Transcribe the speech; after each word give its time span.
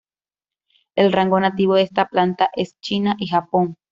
El 0.95 1.13
rango 1.13 1.39
nativo 1.39 1.75
de 1.75 1.83
esta 1.83 2.07
planta 2.07 2.49
es 2.55 2.75
China 2.79 3.13
y 3.19 3.27
Japón. 3.27 3.75